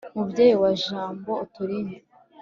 [0.15, 1.97] mubyeyi wa jambo, uturinde